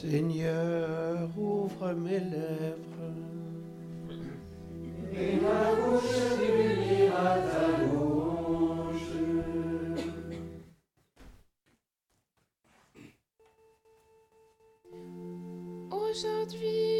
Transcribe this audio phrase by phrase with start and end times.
[0.00, 3.14] Seigneur, ouvre mes lèvres.
[5.12, 9.16] Et ma bouche bénira ta louange.
[15.90, 16.97] Aujourd'hui,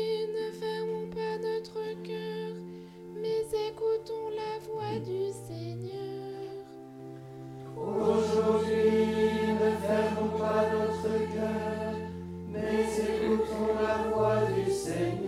[14.89, 15.28] Senhor.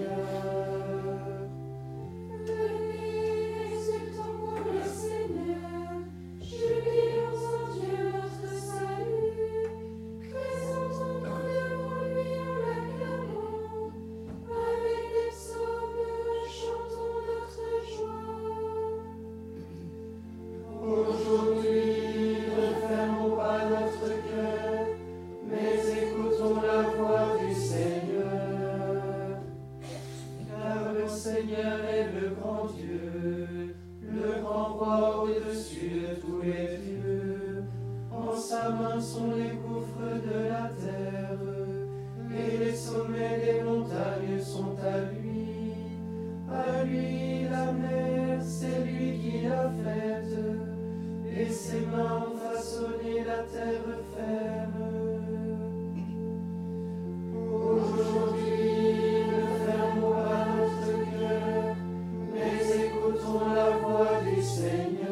[64.41, 65.10] Señor.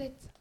[0.00, 0.39] 7.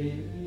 [0.00, 0.39] Amen.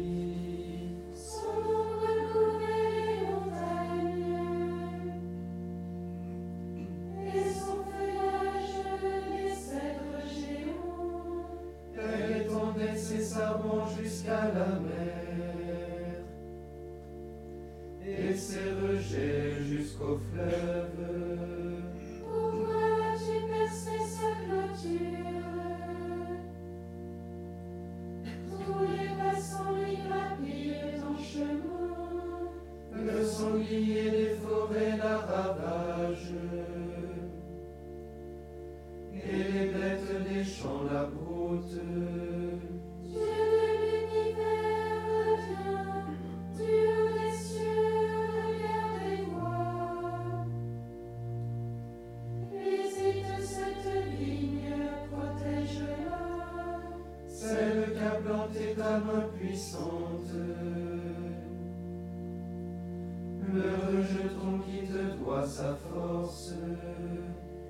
[63.54, 66.56] Le rejeton qui te doit sa force.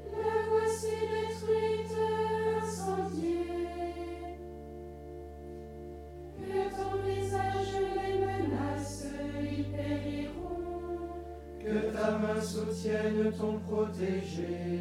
[0.10, 1.98] La voici détruite,
[2.64, 4.38] incendiée.
[6.40, 9.08] Que ton visage les menace,
[9.42, 11.10] ils périront.
[11.60, 14.73] Que ta main soutienne ton protégé.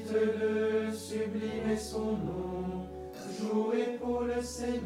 [0.00, 2.86] Exalte-le, sublimez son nom,
[3.38, 4.80] jouez pour le Seigneur.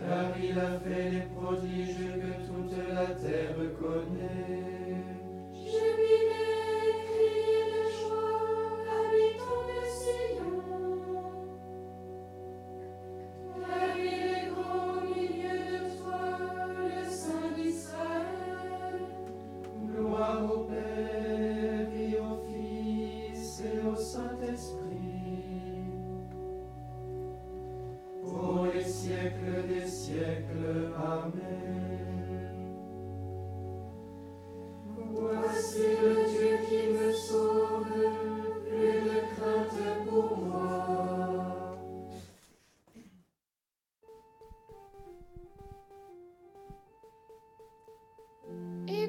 [0.00, 4.77] Car il a fait les prodiges que toute la terre connaît.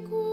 [0.08, 0.29] cool.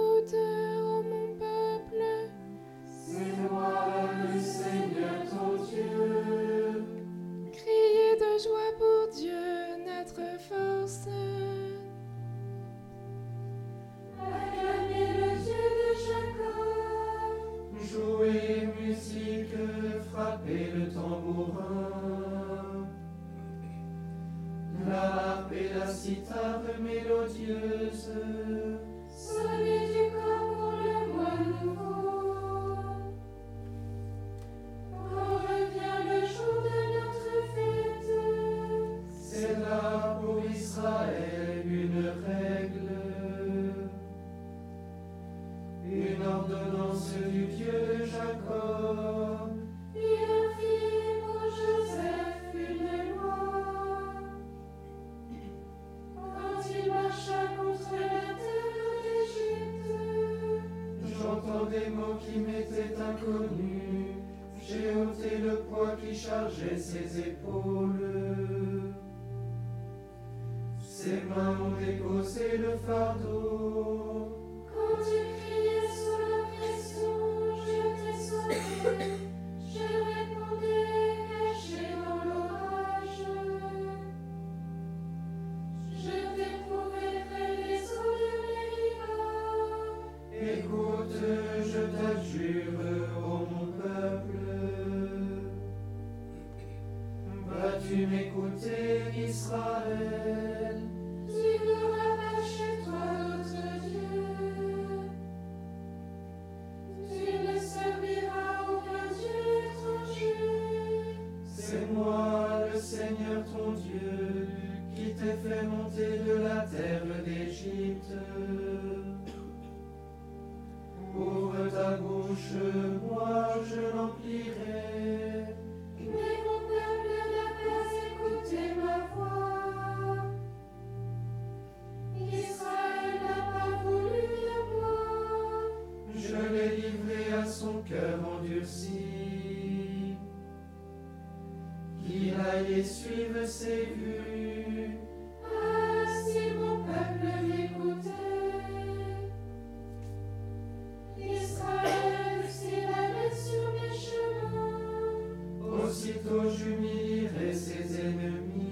[156.26, 158.66] aussitôt j'humilierai ses ennemis.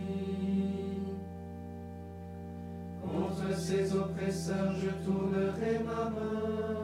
[3.02, 6.83] Contre ses oppresseurs, je tournerai ma main.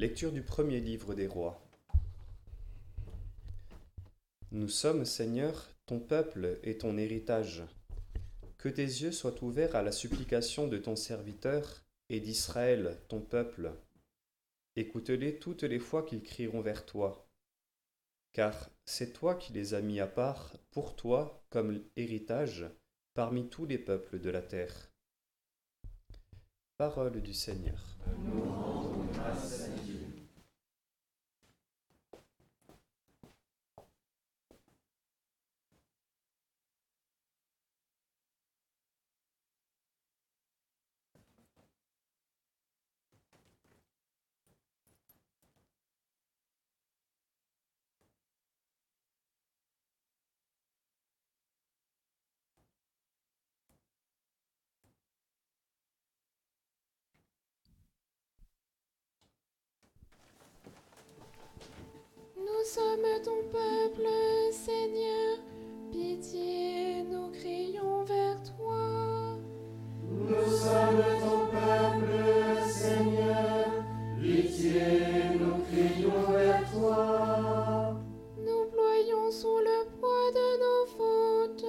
[0.00, 1.62] Lecture du premier livre des rois.
[4.50, 7.62] Nous sommes, Seigneur, ton peuple et ton héritage.
[8.56, 13.72] Que tes yeux soient ouverts à la supplication de ton serviteur et d'Israël, ton peuple.
[14.74, 17.28] Écoute-les toutes les fois qu'ils crieront vers toi.
[18.32, 22.64] Car c'est toi qui les as mis à part pour toi comme héritage
[23.12, 24.90] parmi tous les peuples de la terre.
[26.78, 27.98] Parole du Seigneur.
[62.70, 64.08] Nous sommes ton peuple,
[64.52, 65.38] Seigneur.
[65.90, 69.36] Pitié, nous crions vers toi.
[70.08, 73.66] Nous sommes ton peuple, Seigneur.
[74.20, 74.82] Pitié,
[75.40, 77.96] nous crions vers toi.
[78.38, 81.66] Nous ployons sous le poids de nos fautes.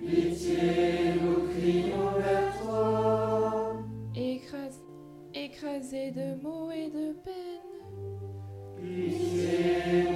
[0.00, 3.76] Pitié, nous crions vers toi.
[4.16, 4.82] Écrasés,
[5.32, 7.62] écrasés de mots et de peine.
[8.84, 10.11] 一些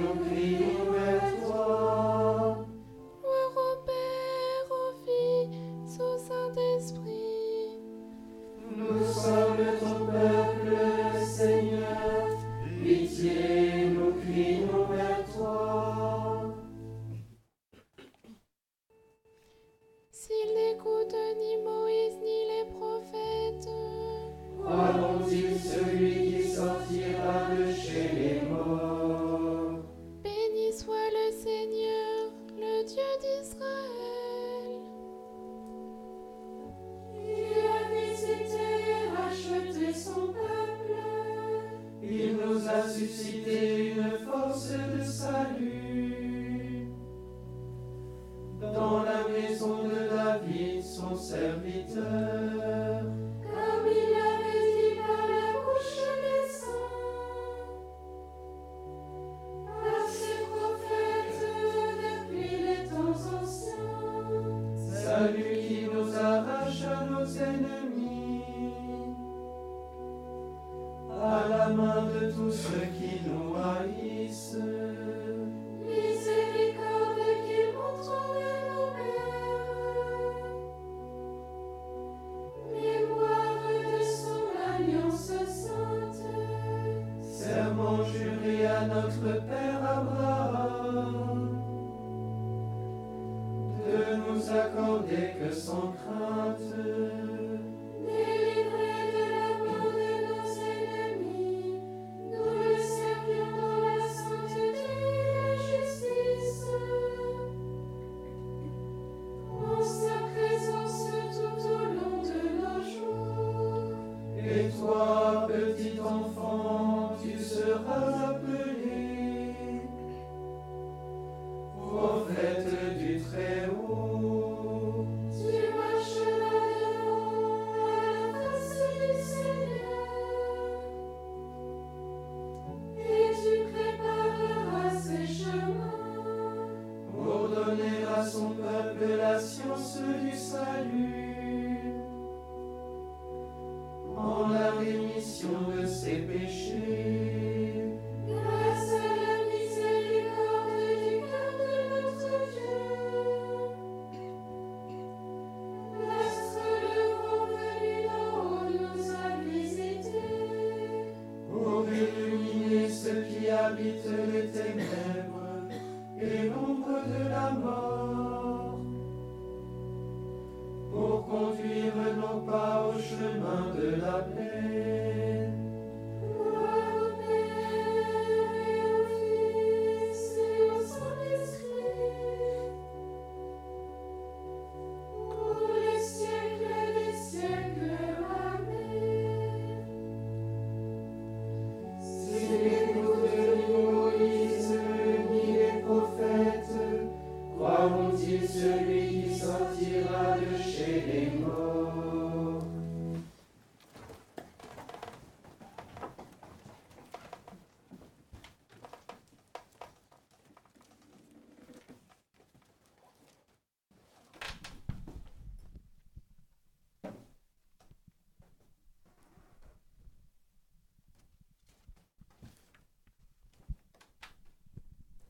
[49.37, 52.86] maison de David, son serviteur.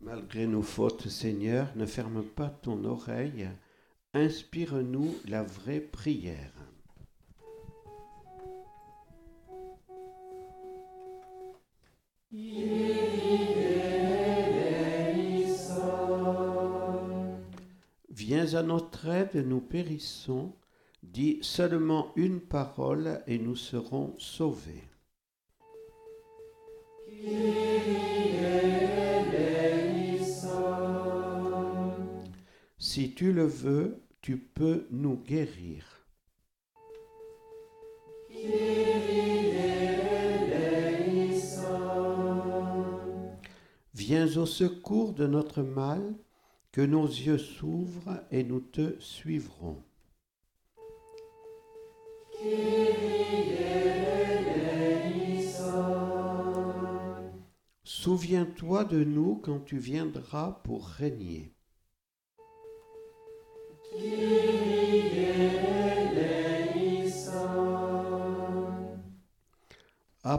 [0.07, 3.49] Malgré nos fautes, Seigneur, ne ferme pas ton oreille.
[4.13, 6.53] Inspire-nous la vraie prière.
[18.09, 20.53] Viens à notre aide, nous périssons.
[21.03, 24.85] Dis seulement une parole et nous serons sauvés.
[33.17, 36.05] Tu le veux, tu peux nous guérir.
[43.95, 46.13] Viens au secours de notre mal,
[46.71, 49.81] que nos yeux s'ouvrent et nous te suivrons.
[57.83, 61.56] Souviens-toi de nous quand tu viendras pour régner.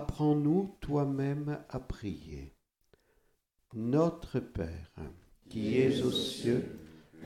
[0.08, 2.54] Apprends-nous toi-même à prier.
[3.74, 4.90] Notre Père,
[5.50, 6.64] qui es aux cieux,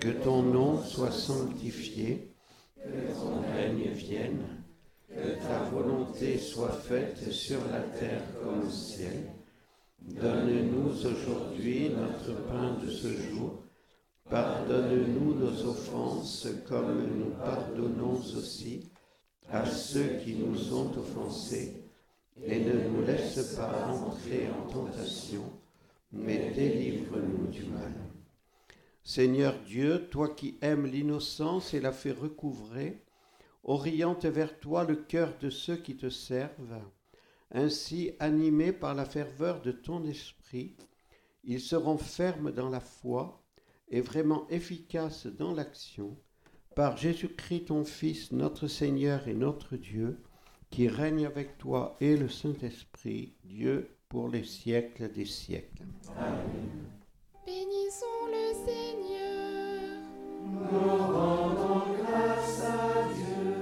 [0.01, 2.35] que ton nom soit sanctifié,
[2.77, 4.64] que ton règne vienne,
[5.09, 9.31] que ta volonté soit faite sur la terre comme au ciel.
[10.01, 13.62] Donne-nous aujourd'hui notre pain de ce jour.
[14.29, 18.90] Pardonne-nous nos offenses comme nous pardonnons aussi
[19.49, 21.82] à ceux qui nous ont offensés.
[22.40, 25.45] Et ne nous laisse pas entrer en tentation,
[26.12, 27.92] mais délivre-nous du mal.
[29.05, 33.03] Seigneur Dieu, toi qui aimes l'innocence et la fais recouvrer,
[33.64, 36.81] oriente vers toi le cœur de ceux qui te servent.
[37.51, 40.77] Ainsi, animés par la ferveur de ton esprit,
[41.45, 43.42] ils seront fermes dans la foi
[43.88, 46.16] et vraiment efficaces dans l'action,
[46.75, 50.23] par Jésus-Christ ton Fils, notre Seigneur et notre Dieu,
[50.73, 55.85] qui règne avec toi et le Saint-Esprit, Dieu, pour les siècles des siècles.
[56.17, 56.89] Amen.
[57.47, 60.01] Bénissons le Seigneur.
[60.45, 63.53] Nous rendons grâce à Dieu.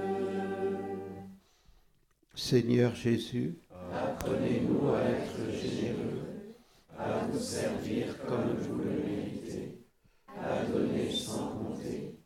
[2.33, 3.59] Seigneur Jésus,
[3.93, 6.55] apprenez-nous à être généreux,
[6.97, 9.83] à vous servir comme vous le méritez,
[10.27, 12.19] à donner sans compter,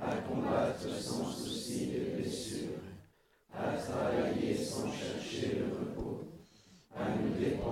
[0.00, 2.78] à combattre sans souci des blessures,
[3.52, 6.28] à travailler sans chercher le repos,
[6.94, 7.10] à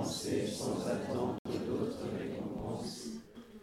[0.06, 3.08] sans attendre d'autres récompenses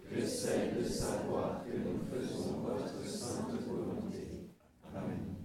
[0.10, 4.50] que celle de savoir que nous faisons votre sainte volonté.
[4.94, 5.36] Amen.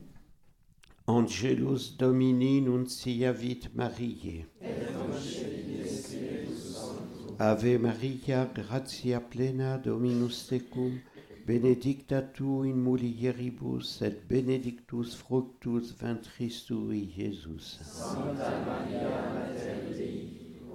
[1.06, 4.46] Angelus Domini nunciavit Mariae.
[7.40, 10.98] Ave Maria, gratia plena Dominus tecum,
[11.46, 17.78] benedicta tu in mulieribus et benedictus fructus ventris tui, Iesus.
[17.84, 20.17] Santa Maria, Mater Dei,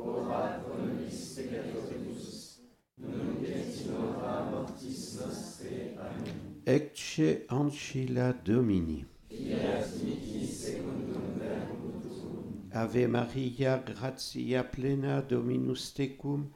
[0.05, 2.59] ora pro nobis peccatoribus,
[2.97, 5.95] nunc et in hora mortis nostre.
[5.97, 6.61] Amen.
[6.65, 9.05] Ecce ancilla Domini.
[9.27, 12.69] Fiat mihi secundum verbum.
[12.71, 16.49] Ave Maria, gratia plena Dominus tecum,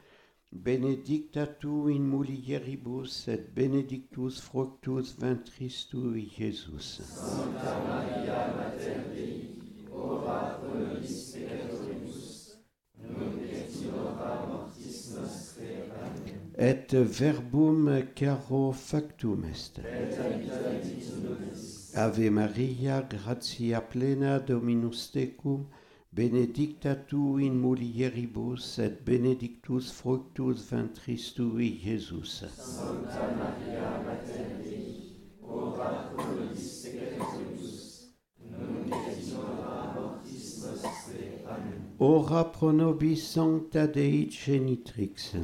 [0.49, 7.01] benedicta tu in mulieribus et benedictus fructus ventris tui, Iesus.
[7.03, 9.59] Santa Maria, Mater Dei,
[9.91, 12.57] ora pro nobis peccatoribus,
[13.03, 15.91] nunc et in hora mortis nostre.
[16.01, 16.46] Amen.
[16.59, 19.79] Et verbum caro factum est.
[21.93, 25.67] Ave Maria, gratia plena Dominus tecum,
[26.11, 32.43] benedicta tu in mulieribus et benedictus fructus ventris tui, Iesus.
[32.55, 36.87] Santa Maria, Mater Dei, ora pro nobis.
[41.99, 45.35] Ora pro sancta Dei genitrix.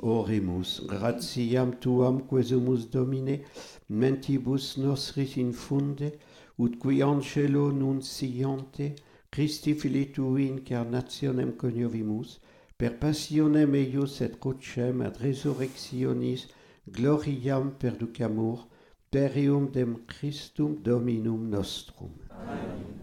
[0.00, 3.40] Oremus, gratiam tuam quesumus Domine,
[3.88, 6.12] mentibus nostris infunde,
[6.58, 8.94] ut qui angelo nunciante,
[9.30, 12.38] Christi fili tui incarnationem coniovimus,
[12.76, 16.46] per passionem eius et crucem ad resurrectionis
[16.86, 18.66] gloriam perducamur,
[19.10, 22.14] perium dem Christum Dominum nostrum.
[22.30, 22.97] Amen.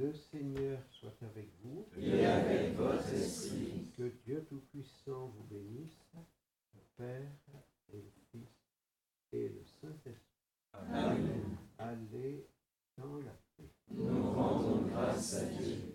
[0.00, 1.86] Le Seigneur soit avec vous.
[1.98, 3.86] et avec votre esprit.
[3.94, 6.00] Que Dieu Tout-Puissant vous bénisse,
[6.72, 7.30] le Père
[7.92, 8.48] et le Fils
[9.32, 10.16] et le Saint-Esprit.
[10.72, 11.58] Amen.
[11.78, 12.46] Allez
[12.96, 13.68] dans la paix.
[13.90, 15.89] Nous rendons grâce à Dieu.